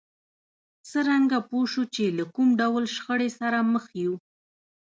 څرنګه 0.89 1.37
پوه 1.49 1.65
شو 1.71 1.83
چې 1.95 2.03
له 2.17 2.23
کوم 2.35 2.47
ډول 2.61 2.83
شخړې 2.95 3.29
سره 3.39 3.57
مخ 3.73 3.85
يو؟ 4.03 4.13